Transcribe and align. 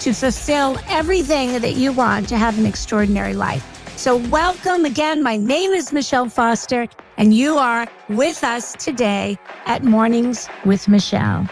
to 0.00 0.12
fulfill 0.12 0.78
everything 0.88 1.60
that 1.60 1.74
you 1.74 1.92
want 1.92 2.28
to 2.28 2.36
have 2.36 2.58
an 2.58 2.66
extraordinary 2.66 3.34
life. 3.34 3.64
So, 3.96 4.16
welcome 4.16 4.86
again. 4.86 5.22
My 5.22 5.36
name 5.36 5.72
is 5.72 5.92
Michele 5.92 6.28
Foster, 6.28 6.88
and 7.18 7.34
you 7.34 7.58
are 7.58 7.86
with 8.08 8.42
us 8.42 8.72
today 8.72 9.38
at 9.66 9.84
Mornings 9.84 10.48
with 10.64 10.88
Michele. 10.88 11.46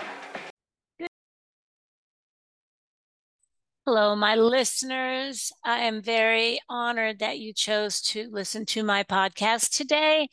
Hello, 3.85 4.15
my 4.15 4.35
listeners. 4.35 5.51
I 5.65 5.79
am 5.81 6.03
very 6.03 6.59
honored 6.69 7.21
that 7.21 7.39
you 7.39 7.55
chose 7.55 8.03
to 8.13 8.29
listen 8.31 8.67
to 8.67 8.83
my 8.83 9.03
podcast 9.03 9.77
today. 9.77 10.29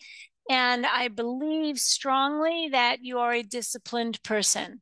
And 0.49 0.85
I 0.85 1.07
believe 1.07 1.79
strongly 1.79 2.67
that 2.71 3.01
you 3.01 3.19
are 3.19 3.31
a 3.31 3.43
disciplined 3.43 4.21
person. 4.23 4.81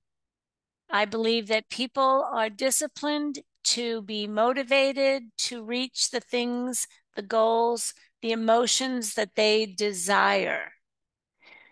I 0.94 1.06
believe 1.06 1.48
that 1.48 1.72
people 1.72 2.24
are 2.32 2.52
disciplined 2.52 3.40
to 3.64 4.04
be 4.04 4.28
motivated 4.28 5.24
to 5.40 5.64
reach 5.64 6.12
the 6.12 6.20
things, 6.20 6.88
the 7.16 7.24
goals, 7.24 7.96
the 8.22 8.32
emotions 8.32 9.16
that 9.16 9.34
they 9.36 9.66
desire. 9.66 10.74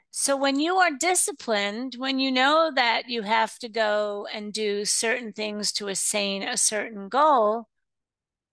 So 0.09 0.35
when 0.35 0.59
you 0.59 0.77
are 0.77 0.89
disciplined, 0.89 1.95
when 1.99 2.17
you 2.17 2.31
know 2.31 2.71
that 2.73 3.09
you 3.09 3.21
have 3.21 3.59
to 3.59 3.69
go 3.69 4.27
and 4.33 4.51
do 4.51 4.85
certain 4.85 5.33
things 5.33 5.71
to 5.73 5.87
attain 5.87 6.41
a 6.41 6.57
certain 6.57 7.07
goal, 7.07 7.67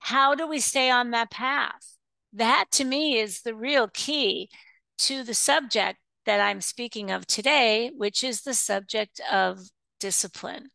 how 0.01 0.35
do 0.35 0.47
we 0.47 0.61
stay 0.61 0.91
on 0.91 1.13
that 1.13 1.31
path? 1.31 1.97
That 2.31 2.67
to 2.73 2.85
me 2.85 3.19
is 3.19 3.41
the 3.41 3.55
real 3.55 3.89
key 3.89 4.51
to 4.99 5.25
the 5.25 5.35
subject 5.35 5.99
that 6.27 6.41
I'm 6.41 6.61
speaking 6.61 7.11
of 7.11 7.27
today, 7.27 7.91
which 7.97 8.23
is 8.23 8.43
the 8.43 8.53
subject 8.53 9.19
of 9.33 9.61
discipline. 9.99 10.71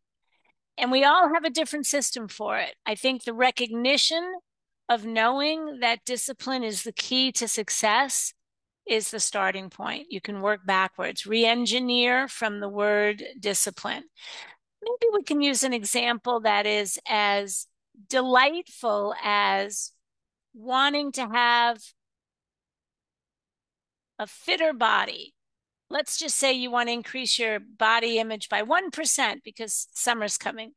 And 0.77 0.91
we 0.91 1.03
all 1.03 1.33
have 1.33 1.43
a 1.43 1.49
different 1.49 1.85
system 1.85 2.27
for 2.27 2.57
it. 2.57 2.75
I 2.85 2.95
think 2.95 3.23
the 3.23 3.33
recognition 3.33 4.33
of 4.89 5.05
knowing 5.05 5.79
that 5.79 6.05
discipline 6.05 6.63
is 6.63 6.83
the 6.83 6.91
key 6.91 7.31
to 7.33 7.47
success 7.47 8.33
is 8.87 9.11
the 9.11 9.19
starting 9.19 9.69
point. 9.69 10.07
You 10.09 10.19
can 10.19 10.41
work 10.41 10.65
backwards, 10.65 11.25
re 11.25 11.45
engineer 11.45 12.27
from 12.27 12.59
the 12.59 12.69
word 12.69 13.23
discipline. 13.39 14.03
Maybe 14.83 15.11
we 15.13 15.23
can 15.23 15.41
use 15.41 15.63
an 15.63 15.73
example 15.73 16.41
that 16.41 16.65
is 16.65 16.99
as 17.07 17.67
delightful 18.09 19.15
as 19.23 19.91
wanting 20.53 21.11
to 21.13 21.27
have 21.27 21.81
a 24.19 24.27
fitter 24.27 24.73
body. 24.73 25.33
Let's 25.93 26.17
just 26.17 26.37
say 26.37 26.53
you 26.53 26.71
want 26.71 26.89
to 26.89 26.93
increase 26.93 27.37
your 27.37 27.59
body 27.59 28.17
image 28.17 28.49
by 28.49 28.63
1% 28.63 29.43
because 29.43 29.87
summer's 29.93 30.39
coming. 30.39 30.71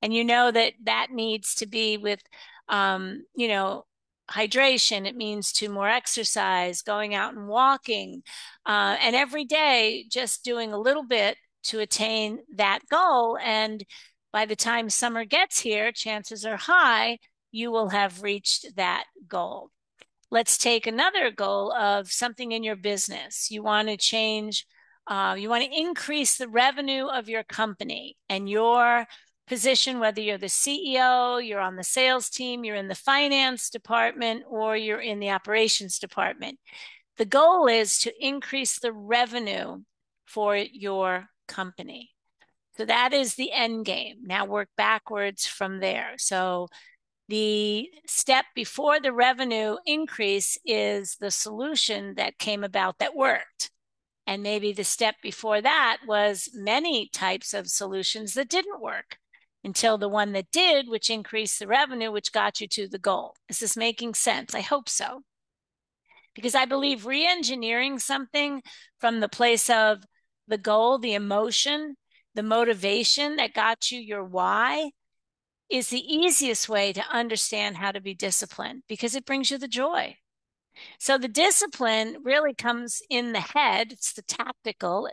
And 0.00 0.14
you 0.14 0.22
know 0.22 0.52
that 0.52 0.74
that 0.84 1.08
needs 1.10 1.56
to 1.56 1.66
be 1.66 1.96
with, 1.96 2.20
um, 2.68 3.24
you 3.34 3.48
know, 3.48 3.84
hydration. 4.30 5.08
It 5.08 5.16
means 5.16 5.52
to 5.54 5.68
more 5.68 5.88
exercise 5.88 6.82
going 6.82 7.16
out 7.16 7.34
and 7.34 7.48
walking 7.48 8.22
uh, 8.64 8.96
and 9.00 9.16
every 9.16 9.44
day 9.44 10.06
just 10.08 10.44
doing 10.44 10.72
a 10.72 10.78
little 10.78 11.04
bit 11.04 11.36
to 11.64 11.80
attain 11.80 12.38
that 12.54 12.78
goal. 12.88 13.36
And 13.42 13.84
by 14.32 14.46
the 14.46 14.56
time 14.56 14.88
summer 14.88 15.24
gets 15.24 15.58
here 15.60 15.90
chances 15.90 16.44
are 16.46 16.56
high 16.56 17.18
you 17.52 17.70
will 17.70 17.90
have 17.90 18.20
reached 18.20 18.74
that 18.74 19.04
goal 19.28 19.70
let's 20.30 20.58
take 20.58 20.86
another 20.86 21.30
goal 21.30 21.72
of 21.72 22.10
something 22.10 22.52
in 22.52 22.62
your 22.62 22.76
business 22.76 23.50
you 23.50 23.62
want 23.62 23.88
to 23.88 23.96
change 23.96 24.66
uh, 25.06 25.34
you 25.38 25.48
want 25.50 25.62
to 25.64 25.78
increase 25.78 26.38
the 26.38 26.48
revenue 26.48 27.06
of 27.06 27.28
your 27.28 27.42
company 27.42 28.16
and 28.28 28.48
your 28.48 29.06
position, 29.46 30.00
whether 30.00 30.20
you're 30.20 30.38
the 30.38 30.46
CEO, 30.46 31.46
you're 31.46 31.60
on 31.60 31.76
the 31.76 31.84
sales 31.84 32.30
team, 32.30 32.64
you're 32.64 32.76
in 32.76 32.88
the 32.88 32.94
finance 32.94 33.70
department, 33.70 34.44
or 34.48 34.76
you're 34.76 35.00
in 35.00 35.20
the 35.20 35.30
operations 35.30 35.98
department. 35.98 36.58
The 37.18 37.26
goal 37.26 37.66
is 37.66 37.98
to 38.00 38.26
increase 38.26 38.78
the 38.78 38.92
revenue 38.92 39.82
for 40.24 40.56
your 40.56 41.28
company. 41.46 42.10
So 42.76 42.84
that 42.86 43.12
is 43.12 43.34
the 43.34 43.52
end 43.52 43.84
game. 43.84 44.16
Now 44.22 44.46
work 44.46 44.68
backwards 44.76 45.46
from 45.46 45.78
there. 45.78 46.14
So 46.16 46.68
the 47.28 47.90
step 48.06 48.44
before 48.54 49.00
the 49.00 49.12
revenue 49.12 49.76
increase 49.86 50.58
is 50.64 51.16
the 51.20 51.30
solution 51.30 52.14
that 52.16 52.38
came 52.38 52.62
about 52.62 52.98
that 52.98 53.16
worked. 53.16 53.70
And 54.26 54.42
maybe 54.42 54.72
the 54.72 54.84
step 54.84 55.16
before 55.22 55.60
that 55.60 55.98
was 56.06 56.50
many 56.54 57.08
types 57.08 57.54
of 57.54 57.68
solutions 57.68 58.34
that 58.34 58.48
didn't 58.48 58.80
work 58.80 59.18
until 59.62 59.96
the 59.96 60.08
one 60.08 60.32
that 60.32 60.50
did, 60.50 60.88
which 60.88 61.10
increased 61.10 61.58
the 61.58 61.66
revenue, 61.66 62.12
which 62.12 62.32
got 62.32 62.60
you 62.60 62.68
to 62.68 62.88
the 62.88 62.98
goal. 62.98 63.34
Is 63.48 63.58
this 63.58 63.76
making 63.76 64.14
sense? 64.14 64.54
I 64.54 64.60
hope 64.60 64.88
so. 64.88 65.22
Because 66.34 66.54
I 66.54 66.64
believe 66.64 67.06
re 67.06 67.26
engineering 67.26 67.98
something 67.98 68.62
from 68.98 69.20
the 69.20 69.28
place 69.28 69.70
of 69.70 70.04
the 70.46 70.58
goal, 70.58 70.98
the 70.98 71.14
emotion, 71.14 71.96
the 72.34 72.42
motivation 72.42 73.36
that 73.36 73.54
got 73.54 73.90
you 73.90 74.00
your 74.00 74.24
why 74.24 74.90
is 75.70 75.88
the 75.88 76.14
easiest 76.14 76.68
way 76.68 76.92
to 76.92 77.04
understand 77.10 77.76
how 77.76 77.90
to 77.92 78.00
be 78.00 78.14
disciplined 78.14 78.82
because 78.88 79.14
it 79.14 79.24
brings 79.24 79.50
you 79.50 79.58
the 79.58 79.68
joy. 79.68 80.16
So 80.98 81.18
the 81.18 81.28
discipline 81.28 82.18
really 82.22 82.54
comes 82.54 83.02
in 83.08 83.32
the 83.32 83.40
head, 83.40 83.92
it's 83.92 84.12
the 84.12 84.22
tactical, 84.22 85.08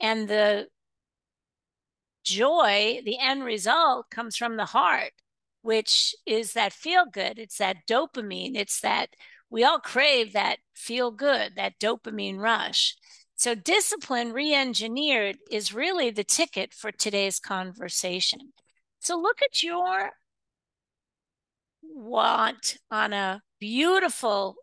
and 0.00 0.28
the 0.28 0.68
joy, 2.24 3.00
the 3.04 3.18
end 3.18 3.44
result 3.44 4.10
comes 4.10 4.36
from 4.36 4.56
the 4.56 4.66
heart, 4.66 5.12
which 5.62 6.14
is 6.26 6.52
that 6.52 6.72
feel 6.72 7.04
good. 7.06 7.38
It's 7.38 7.58
that 7.58 7.86
dopamine. 7.88 8.56
It's 8.56 8.80
that 8.80 9.10
we 9.48 9.64
all 9.64 9.78
crave 9.78 10.32
that 10.32 10.58
feel 10.74 11.10
good, 11.10 11.54
that 11.56 11.78
dopamine 11.78 12.38
rush. 12.38 12.96
So, 13.36 13.54
discipline 13.54 14.32
re 14.32 14.54
engineered 14.54 15.36
is 15.50 15.74
really 15.74 16.10
the 16.10 16.24
ticket 16.24 16.72
for 16.74 16.90
today's 16.90 17.38
conversation. 17.38 18.52
So, 19.00 19.16
look 19.18 19.40
at 19.42 19.62
your 19.62 20.10
want 21.82 22.78
on 22.90 23.12
a 23.12 23.42
beautiful 23.58 24.56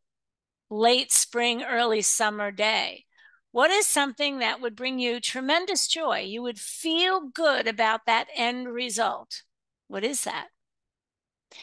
late 0.69 1.11
spring, 1.11 1.63
early 1.63 2.01
summer 2.01 2.51
day. 2.51 3.05
What 3.51 3.69
is 3.69 3.85
something 3.85 4.39
that 4.39 4.61
would 4.61 4.75
bring 4.75 4.97
you 4.97 5.19
tremendous 5.19 5.87
joy? 5.87 6.21
You 6.21 6.41
would 6.41 6.59
feel 6.59 7.21
good 7.21 7.67
about 7.67 8.01
that 8.07 8.27
end 8.35 8.73
result. 8.73 9.43
What 9.87 10.03
is 10.03 10.23
that? 10.23 10.47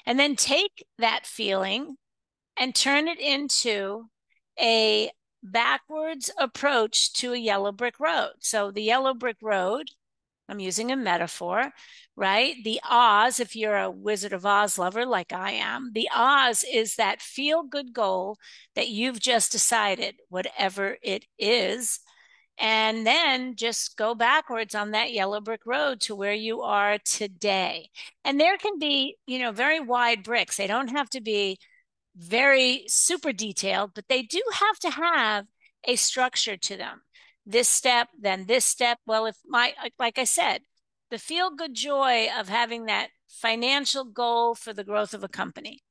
And 0.06 0.19
then 0.19 0.37
take 0.37 0.87
that 0.98 1.26
feeling 1.26 1.97
and 2.56 2.75
turn 2.75 3.08
it 3.08 3.19
into 3.19 4.04
a 4.60 5.10
backwards 5.42 6.31
approach 6.38 7.12
to 7.14 7.32
a 7.32 7.38
yellow 7.38 7.72
brick 7.72 7.98
road. 7.98 8.34
So 8.41 8.70
the 8.70 8.82
yellow 8.82 9.14
brick 9.14 9.38
road 9.42 9.90
I'm 10.50 10.58
using 10.58 10.91
a 10.91 10.97
metaphor, 10.97 11.70
right? 12.17 12.56
The 12.64 12.81
Oz, 12.88 13.38
if 13.38 13.55
you're 13.55 13.79
a 13.79 13.91
Wizard 13.91 14.32
of 14.32 14.44
Oz 14.44 14.79
lover 14.79 15.06
like 15.06 15.32
I 15.32 15.52
am, 15.52 15.93
the 15.94 16.08
Oz 16.14 16.64
is 16.70 16.97
that 16.97 17.23
feel 17.23 17.62
good 17.62 17.93
goal 17.93 18.37
that 18.75 18.88
you've 18.88 19.20
just 19.20 19.52
decided, 19.52 20.17
whatever 20.29 20.97
it 21.02 21.25
is. 21.38 22.00
And 22.58 23.06
then 23.06 23.55
just 23.55 23.97
go 23.97 24.14
backwards 24.14 24.75
on 24.75 24.91
that 24.91 25.12
yellow 25.12 25.41
brick 25.41 25.62
road 25.64 26.00
to 26.02 26.17
where 26.17 26.35
you 26.35 26.62
are 26.62 26.99
today. 26.99 27.88
And 28.25 28.38
there 28.38 28.58
can 28.58 28.79
be, 28.79 29.17
you 29.26 29.38
know, 29.38 29.52
very 29.52 29.81
wide 29.81 30.25
bricks. 30.25 30.56
They 30.56 30.67
don't 30.67 30.88
have 30.88 31.08
to 31.11 31.20
be 31.20 31.58
very 32.17 32.85
super 32.88 33.32
detailed, 33.32 33.93
but 33.94 34.06
they 34.08 34.23
do 34.23 34.43
have 34.52 34.79
to 34.81 34.91
have 34.91 35.47
a 35.85 35.97
structure 35.97 36.56
to 36.56 36.76
them 36.76 37.00
this 37.46 37.69
step, 37.69 38.08
then 38.19 38.46
this 38.46 38.64
step. 38.64 38.98
Well, 39.06 39.26
if 39.26 39.37
my, 39.46 39.75
like 39.98 40.19
I 40.19 40.25
said, 40.25 40.62
the 41.10 41.19
feel 41.19 41.50
good 41.50 41.75
joy 41.75 42.28
of 42.37 42.48
having 42.48 42.87
that 42.87 43.08
financial 43.28 44.04
goal 44.04 44.54
for 44.54 44.72
the 44.72 44.84
growth 44.84 45.14
of 45.14 45.25
a 45.25 45.28
company 45.28 45.82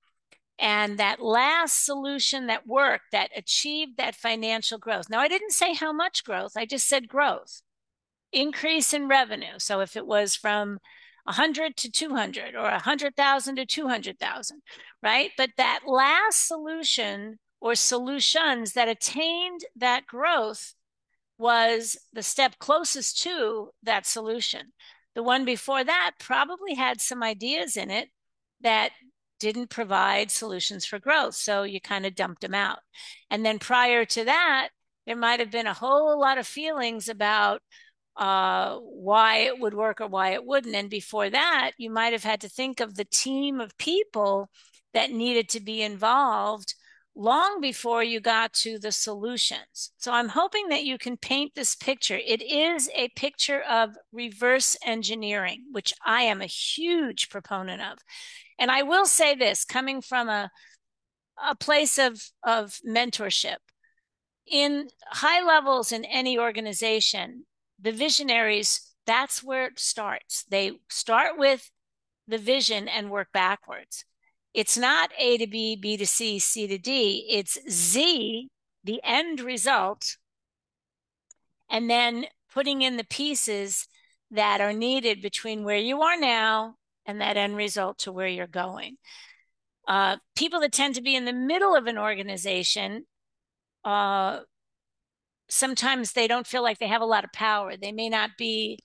and 0.59 0.97
that 0.97 1.21
last 1.21 1.85
solution 1.85 2.47
that 2.47 2.67
worked 2.67 3.11
that 3.11 3.31
achieved 3.35 3.97
that 3.97 4.15
financial 4.15 4.77
growth. 4.77 5.09
Now, 5.09 5.19
I 5.19 5.27
didn't 5.27 5.51
say 5.51 5.73
how 5.73 5.93
much 5.93 6.23
growth, 6.23 6.53
I 6.55 6.65
just 6.65 6.87
said 6.87 7.07
growth, 7.07 7.61
increase 8.31 8.93
in 8.93 9.07
revenue. 9.07 9.57
So 9.57 9.79
if 9.79 9.95
it 9.95 10.05
was 10.05 10.35
from 10.35 10.79
100 11.23 11.77
to 11.77 11.91
200 11.91 12.55
or 12.55 12.63
100,000 12.71 13.55
to 13.55 13.65
200,000, 13.65 14.61
right? 15.01 15.31
But 15.37 15.51
that 15.57 15.81
last 15.87 16.47
solution 16.47 17.39
or 17.61 17.75
solutions 17.75 18.73
that 18.73 18.87
attained 18.87 19.61
that 19.75 20.05
growth 20.05 20.73
was 21.39 21.97
the 22.13 22.21
step 22.21 22.59
closest 22.59 23.21
to 23.23 23.69
that 23.81 24.05
solution. 24.05 24.73
The 25.15 25.23
one 25.23 25.45
before 25.45 25.83
that 25.83 26.11
probably 26.19 26.75
had 26.75 27.01
some 27.01 27.23
ideas 27.23 27.75
in 27.77 27.89
it 27.89 28.09
that 28.61 28.91
didn't 29.39 29.69
provide 29.69 30.29
solutions 30.29 30.85
for 30.85 30.99
growth. 30.99 31.33
So 31.33 31.63
you 31.63 31.79
kind 31.79 32.05
of 32.05 32.13
dumped 32.13 32.41
them 32.41 32.53
out. 32.53 32.79
And 33.31 33.45
then 33.45 33.57
prior 33.57 34.05
to 34.05 34.25
that, 34.25 34.69
there 35.07 35.15
might 35.15 35.39
have 35.39 35.49
been 35.49 35.65
a 35.65 35.73
whole 35.73 36.19
lot 36.19 36.37
of 36.37 36.45
feelings 36.45 37.07
about 37.07 37.61
uh, 38.17 38.77
why 38.79 39.37
it 39.37 39.59
would 39.59 39.73
work 39.73 40.01
or 40.01 40.07
why 40.07 40.33
it 40.33 40.45
wouldn't. 40.45 40.75
And 40.75 40.89
before 40.89 41.29
that, 41.29 41.71
you 41.77 41.89
might 41.89 42.11
have 42.11 42.23
had 42.23 42.41
to 42.41 42.49
think 42.49 42.81
of 42.81 42.95
the 42.95 43.05
team 43.05 43.61
of 43.61 43.77
people 43.77 44.49
that 44.93 45.11
needed 45.11 45.47
to 45.49 45.61
be 45.61 45.81
involved 45.81 46.75
long 47.19 47.59
before 47.59 48.01
you 48.01 48.21
got 48.21 48.53
to 48.53 48.79
the 48.79 48.93
solutions. 48.93 49.91
So 49.97 50.13
I'm 50.13 50.29
hoping 50.29 50.69
that 50.69 50.85
you 50.85 50.97
can 50.97 51.17
paint 51.17 51.53
this 51.53 51.75
picture. 51.75 52.17
It 52.17 52.41
is 52.41 52.89
a 52.95 53.09
picture 53.09 53.61
of 53.61 53.97
reverse 54.13 54.77
engineering, 54.85 55.65
which 55.73 55.93
I 56.05 56.21
am 56.21 56.41
a 56.41 56.45
huge 56.45 57.29
proponent 57.29 57.81
of. 57.81 57.97
And 58.57 58.71
I 58.71 58.83
will 58.83 59.05
say 59.05 59.35
this 59.35 59.65
coming 59.65 60.01
from 60.01 60.29
a, 60.29 60.49
a 61.45 61.55
place 61.55 61.99
of, 61.99 62.21
of 62.41 62.79
mentorship. 62.87 63.57
In 64.49 64.87
high 65.07 65.45
levels 65.45 65.91
in 65.91 66.05
any 66.05 66.39
organization, 66.39 67.43
the 67.77 67.91
visionaries, 67.91 68.93
that's 69.05 69.43
where 69.43 69.65
it 69.65 69.77
starts. 69.77 70.45
They 70.49 70.71
start 70.89 71.37
with 71.37 71.69
the 72.29 72.37
vision 72.37 72.87
and 72.87 73.11
work 73.11 73.27
backwards. 73.33 74.05
It's 74.53 74.77
not 74.77 75.11
A 75.17 75.37
to 75.37 75.47
B, 75.47 75.75
B 75.75 75.97
to 75.97 76.05
C, 76.05 76.39
C 76.39 76.67
to 76.67 76.77
D. 76.77 77.27
It's 77.29 77.57
Z, 77.69 78.49
the 78.83 78.99
end 79.03 79.41
result, 79.41 80.17
and 81.69 81.89
then 81.89 82.25
putting 82.51 82.81
in 82.81 82.97
the 82.97 83.03
pieces 83.03 83.87
that 84.31 84.61
are 84.61 84.73
needed 84.73 85.21
between 85.21 85.63
where 85.63 85.77
you 85.77 86.01
are 86.01 86.19
now 86.19 86.75
and 87.05 87.21
that 87.21 87.37
end 87.37 87.55
result 87.55 87.99
to 87.99 88.11
where 88.11 88.27
you're 88.27 88.47
going. 88.47 88.97
Uh, 89.87 90.17
people 90.35 90.59
that 90.59 90.71
tend 90.71 90.95
to 90.95 91.01
be 91.01 91.15
in 91.15 91.25
the 91.25 91.33
middle 91.33 91.75
of 91.75 91.87
an 91.87 91.97
organization 91.97 93.05
uh, 93.83 94.39
sometimes 95.49 96.11
they 96.11 96.27
don't 96.27 96.47
feel 96.47 96.63
like 96.63 96.77
they 96.77 96.87
have 96.87 97.01
a 97.01 97.05
lot 97.05 97.23
of 97.23 97.31
power. 97.31 97.75
They 97.75 97.91
may 97.91 98.09
not 98.09 98.31
be 98.37 98.79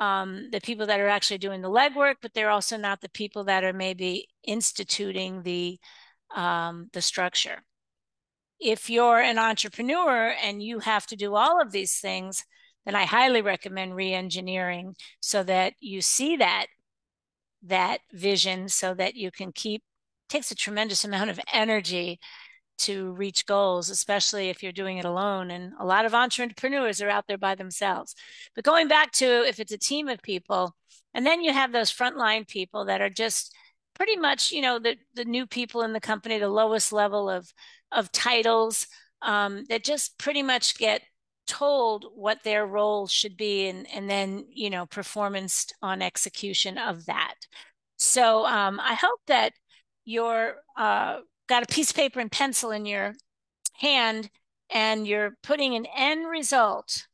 um, 0.00 0.48
the 0.50 0.60
people 0.60 0.86
that 0.86 1.00
are 1.00 1.08
actually 1.08 1.38
doing 1.38 1.62
the 1.62 1.70
legwork, 1.70 2.16
but 2.20 2.34
they're 2.34 2.50
also 2.50 2.76
not 2.76 3.00
the 3.00 3.08
people 3.08 3.44
that 3.44 3.64
are 3.64 3.72
maybe 3.72 4.28
instituting 4.44 5.42
the 5.42 5.78
um, 6.34 6.88
the 6.92 7.00
structure. 7.00 7.62
If 8.58 8.90
you're 8.90 9.20
an 9.20 9.38
entrepreneur 9.38 10.34
and 10.42 10.62
you 10.62 10.80
have 10.80 11.06
to 11.08 11.16
do 11.16 11.34
all 11.34 11.60
of 11.60 11.70
these 11.70 11.98
things, 11.98 12.44
then 12.84 12.94
I 12.94 13.04
highly 13.04 13.42
recommend 13.42 13.94
re-engineering 13.94 14.94
so 15.20 15.42
that 15.44 15.74
you 15.80 16.00
see 16.00 16.36
that 16.36 16.66
that 17.62 18.00
vision, 18.12 18.68
so 18.68 18.94
that 18.94 19.14
you 19.14 19.30
can 19.30 19.52
keep. 19.52 19.82
Takes 20.28 20.50
a 20.50 20.54
tremendous 20.56 21.04
amount 21.04 21.30
of 21.30 21.38
energy 21.52 22.18
to 22.78 23.12
reach 23.12 23.46
goals, 23.46 23.90
especially 23.90 24.48
if 24.48 24.62
you're 24.62 24.72
doing 24.72 24.98
it 24.98 25.04
alone. 25.04 25.50
And 25.50 25.72
a 25.78 25.84
lot 25.84 26.04
of 26.04 26.14
entrepreneurs 26.14 27.00
are 27.00 27.10
out 27.10 27.26
there 27.26 27.38
by 27.38 27.54
themselves. 27.54 28.14
But 28.54 28.64
going 28.64 28.88
back 28.88 29.12
to 29.12 29.46
if 29.46 29.60
it's 29.60 29.72
a 29.72 29.78
team 29.78 30.08
of 30.08 30.22
people, 30.22 30.74
and 31.14 31.24
then 31.24 31.42
you 31.42 31.52
have 31.52 31.72
those 31.72 31.92
frontline 31.92 32.46
people 32.46 32.86
that 32.86 33.00
are 33.00 33.10
just 33.10 33.54
pretty 33.94 34.16
much, 34.16 34.50
you 34.50 34.60
know, 34.60 34.78
the, 34.78 34.96
the 35.14 35.24
new 35.24 35.46
people 35.46 35.82
in 35.82 35.92
the 35.92 36.00
company, 36.00 36.38
the 36.38 36.48
lowest 36.48 36.92
level 36.92 37.30
of, 37.30 37.52
of 37.92 38.10
titles 38.10 38.86
um, 39.22 39.64
that 39.68 39.84
just 39.84 40.18
pretty 40.18 40.42
much 40.42 40.76
get 40.76 41.02
told 41.46 42.06
what 42.14 42.42
their 42.42 42.66
role 42.66 43.06
should 43.06 43.36
be 43.36 43.68
and, 43.68 43.86
and 43.94 44.10
then, 44.10 44.46
you 44.50 44.70
know, 44.70 44.86
performance 44.86 45.66
on 45.82 46.02
execution 46.02 46.78
of 46.78 47.06
that. 47.06 47.34
So 47.96 48.44
um, 48.46 48.80
I 48.80 48.94
hope 48.94 49.20
that 49.28 49.52
your 50.04 50.56
uh, 50.76 51.18
got 51.48 51.62
a 51.62 51.72
piece 51.72 51.90
of 51.90 51.96
paper 51.96 52.20
and 52.20 52.30
pencil 52.30 52.70
in 52.70 52.86
your 52.86 53.14
hand 53.74 54.30
and 54.70 55.06
you're 55.06 55.36
putting 55.42 55.74
an 55.74 55.86
end 55.96 56.28
result 56.28 57.06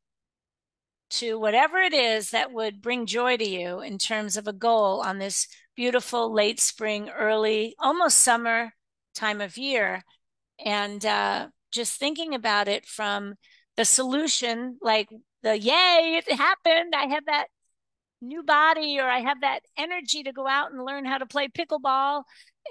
to 1.11 1.39
whatever 1.39 1.79
it 1.79 1.93
is 1.93 2.31
that 2.31 2.53
would 2.53 2.81
bring 2.81 3.05
joy 3.05 3.37
to 3.37 3.49
you 3.49 3.81
in 3.81 3.99
terms 3.99 4.37
of 4.37 4.47
a 4.47 4.53
goal 4.53 5.01
on 5.01 5.19
this 5.19 5.49
beautiful 5.75 6.33
late 6.33 6.61
spring, 6.61 7.09
early, 7.09 7.75
almost 7.79 8.19
summer 8.19 8.73
time 9.15 9.41
of 9.41 9.59
year. 9.59 10.03
And 10.65 11.05
uh, 11.05 11.49
just 11.73 11.99
thinking 11.99 12.35
about 12.35 12.69
it 12.69 12.87
from 12.87 13.35
the 13.77 13.85
solution, 13.85 14.79
like 14.81 15.09
the 15.43 15.59
yay, 15.59 16.21
it 16.25 16.33
happened. 16.33 16.95
I 16.95 17.07
have 17.07 17.27
that 17.27 17.47
new 18.21 18.43
body 18.43 18.99
or 19.01 19.09
I 19.09 19.21
have 19.21 19.41
that 19.41 19.61
energy 19.77 20.23
to 20.23 20.33
go 20.33 20.47
out 20.47 20.73
and 20.73 20.85
learn 20.85 21.07
how 21.07 21.19
to 21.19 21.27
play 21.27 21.49
pickleball 21.49 22.23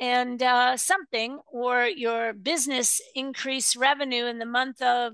and 0.01 0.41
uh, 0.41 0.77
something, 0.77 1.39
or 1.51 1.85
your 1.85 2.33
business 2.33 3.01
increase 3.15 3.75
revenue 3.75 4.25
in 4.25 4.39
the 4.39 4.45
month 4.45 4.81
of 4.81 5.13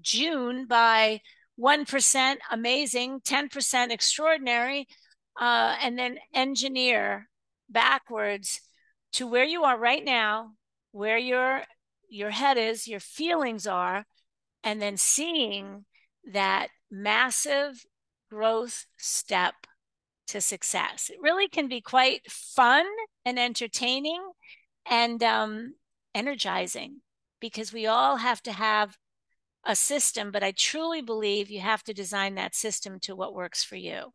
June 0.00 0.66
by 0.66 1.20
1%, 1.58 2.36
amazing, 2.50 3.20
10% 3.20 3.90
extraordinary, 3.90 4.86
uh, 5.40 5.76
and 5.82 5.98
then 5.98 6.18
engineer 6.34 7.28
backwards 7.68 8.60
to 9.14 9.26
where 9.26 9.44
you 9.44 9.64
are 9.64 9.78
right 9.78 10.04
now, 10.04 10.52
where 10.92 11.18
your 11.18 11.62
your 12.08 12.30
head 12.30 12.58
is, 12.58 12.86
your 12.86 13.00
feelings 13.00 13.66
are, 13.66 14.04
and 14.62 14.82
then 14.82 14.98
seeing 14.98 15.86
that 16.30 16.68
massive 16.90 17.86
growth 18.30 18.84
step 18.98 19.54
to 20.26 20.40
success. 20.40 21.10
It 21.10 21.16
really 21.22 21.48
can 21.48 21.68
be 21.68 21.80
quite 21.80 22.30
fun 22.30 22.84
and 23.24 23.38
entertaining 23.38 24.22
and 24.88 25.22
um, 25.22 25.74
energizing 26.14 27.00
because 27.40 27.72
we 27.72 27.86
all 27.86 28.16
have 28.16 28.42
to 28.42 28.52
have 28.52 28.96
a 29.64 29.76
system, 29.76 30.30
but 30.30 30.42
I 30.42 30.52
truly 30.52 31.02
believe 31.02 31.50
you 31.50 31.60
have 31.60 31.82
to 31.84 31.94
design 31.94 32.34
that 32.34 32.54
system 32.54 32.98
to 33.00 33.14
what 33.14 33.34
works 33.34 33.62
for 33.62 33.76
you. 33.76 34.12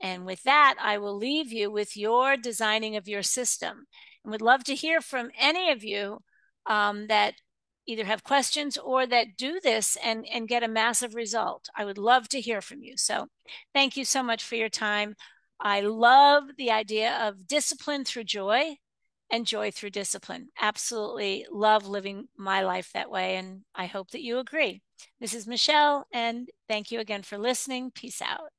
And 0.00 0.26
with 0.26 0.42
that, 0.42 0.76
I 0.80 0.98
will 0.98 1.16
leave 1.16 1.52
you 1.52 1.70
with 1.70 1.96
your 1.96 2.36
designing 2.36 2.96
of 2.96 3.08
your 3.08 3.22
system 3.22 3.86
and 4.24 4.30
would 4.30 4.42
love 4.42 4.64
to 4.64 4.74
hear 4.74 5.00
from 5.00 5.30
any 5.38 5.70
of 5.70 5.84
you 5.84 6.18
um, 6.66 7.06
that 7.08 7.34
either 7.86 8.04
have 8.04 8.24
questions 8.24 8.76
or 8.76 9.06
that 9.06 9.36
do 9.36 9.60
this 9.62 9.96
and, 10.04 10.26
and 10.32 10.48
get 10.48 10.62
a 10.62 10.68
massive 10.68 11.14
result. 11.14 11.68
I 11.76 11.84
would 11.84 11.98
love 11.98 12.28
to 12.30 12.40
hear 12.40 12.60
from 12.60 12.82
you. 12.82 12.96
So 12.96 13.28
thank 13.72 13.96
you 13.96 14.04
so 14.04 14.22
much 14.22 14.42
for 14.42 14.56
your 14.56 14.68
time. 14.68 15.14
I 15.60 15.80
love 15.80 16.44
the 16.58 16.70
idea 16.70 17.18
of 17.26 17.46
discipline 17.46 18.04
through 18.04 18.24
joy 18.24 18.76
and 19.30 19.46
joy 19.46 19.70
through 19.70 19.90
discipline. 19.90 20.48
Absolutely 20.60 21.46
love 21.50 21.86
living 21.86 22.28
my 22.36 22.62
life 22.62 22.90
that 22.94 23.10
way. 23.10 23.36
And 23.36 23.62
I 23.74 23.86
hope 23.86 24.10
that 24.10 24.22
you 24.22 24.38
agree. 24.38 24.82
This 25.20 25.34
is 25.34 25.46
Michele, 25.46 26.06
and 26.12 26.48
thank 26.68 26.90
you 26.90 27.00
again 27.00 27.22
for 27.22 27.38
listening. 27.38 27.90
Peace 27.90 28.22
out. 28.22 28.50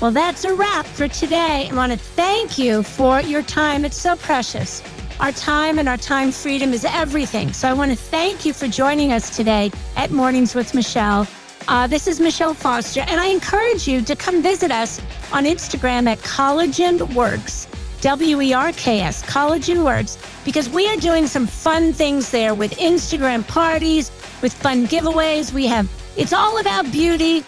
Well, 0.00 0.10
that's 0.10 0.44
a 0.44 0.54
wrap 0.54 0.84
for 0.86 1.08
today. 1.08 1.68
I 1.70 1.74
want 1.74 1.92
to 1.92 1.98
thank 1.98 2.58
you 2.58 2.82
for 2.82 3.20
your 3.20 3.42
time. 3.42 3.84
It's 3.84 3.96
so 3.96 4.14
precious. 4.16 4.82
Our 5.18 5.32
time 5.32 5.78
and 5.78 5.88
our 5.88 5.96
time 5.96 6.30
freedom 6.30 6.74
is 6.74 6.84
everything. 6.84 7.54
So 7.54 7.68
I 7.68 7.72
want 7.72 7.90
to 7.90 7.96
thank 7.96 8.44
you 8.44 8.52
for 8.52 8.68
joining 8.68 9.12
us 9.12 9.34
today 9.34 9.70
at 9.96 10.10
Mornings 10.10 10.54
with 10.54 10.74
Michele. 10.74 11.26
Uh, 11.68 11.86
this 11.86 12.06
is 12.06 12.20
Michele 12.20 12.52
Foster, 12.52 13.00
and 13.00 13.18
I 13.18 13.26
encourage 13.26 13.88
you 13.88 14.02
to 14.02 14.14
come 14.14 14.42
visit 14.42 14.70
us 14.70 15.00
on 15.32 15.44
Instagram 15.44 16.06
at 16.06 16.18
Collagen 16.18 17.12
Werks, 17.14 17.66
W 18.02 18.42
E 18.42 18.52
R 18.52 18.72
K 18.72 19.00
S, 19.00 19.22
Collagen 19.22 19.84
Werks, 19.84 20.18
because 20.44 20.68
we 20.68 20.86
are 20.86 20.96
doing 20.96 21.26
some 21.26 21.46
fun 21.46 21.94
things 21.94 22.30
there 22.30 22.54
with 22.54 22.72
Instagram 22.72 23.46
parties, 23.48 24.12
with 24.42 24.52
fun 24.52 24.86
giveaways. 24.86 25.50
We 25.50 25.66
have, 25.66 25.90
it's 26.16 26.34
all 26.34 26.60
about 26.60 26.92
beauty 26.92 27.42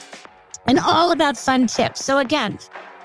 and 0.67 0.79
all 0.79 1.13
about 1.13 1.37
fun 1.37 1.67
tips. 1.67 2.03
So, 2.03 2.19
again, 2.19 2.59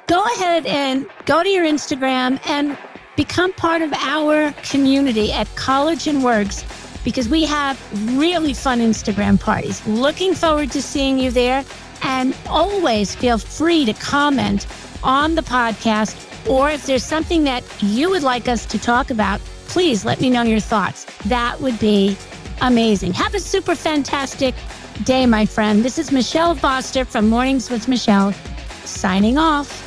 go 0.07 0.23
ahead 0.23 0.65
and 0.65 1.05
go 1.25 1.43
to 1.43 1.49
your 1.49 1.65
Instagram 1.65 2.39
and 2.47 2.77
become 3.15 3.53
part 3.53 3.81
of 3.81 3.93
our 3.93 4.51
community 4.63 5.31
at 5.31 5.47
College 5.55 6.05
Collagen 6.05 6.23
Werks 6.23 6.65
because 7.03 7.27
we 7.29 7.45
have 7.45 7.77
really 8.17 8.53
fun 8.53 8.79
Instagram 8.79 9.39
parties. 9.39 9.85
Looking 9.87 10.33
forward 10.33 10.71
to 10.71 10.81
seeing 10.81 11.19
you 11.19 11.31
there. 11.31 11.63
And 12.05 12.35
always 12.49 13.15
feel 13.15 13.37
free 13.37 13.85
to 13.85 13.93
comment 13.93 14.67
on 15.03 15.35
the 15.35 15.41
podcast, 15.41 16.15
or 16.49 16.69
if 16.69 16.85
there's 16.85 17.03
something 17.03 17.45
that 17.45 17.63
you 17.81 18.09
would 18.09 18.23
like 18.23 18.49
us 18.49 18.65
to 18.65 18.77
talk 18.77 19.09
about, 19.09 19.39
please 19.67 20.03
let 20.03 20.19
me 20.19 20.29
know 20.29 20.41
your 20.41 20.59
thoughts. 20.59 21.05
That 21.25 21.59
would 21.61 21.79
be 21.79 22.17
amazing. 22.61 23.13
Have 23.13 23.33
a 23.35 23.39
super 23.39 23.73
fantastic 23.73 24.53
day, 25.05 25.25
my 25.25 25.45
friend. 25.45 25.83
This 25.83 25.97
is 25.97 26.11
Michele 26.11 26.55
Foster 26.55 27.05
from 27.05 27.29
Mornings 27.29 27.69
with 27.69 27.87
Michele, 27.87 28.33
signing 28.83 29.37
off. 29.37 29.82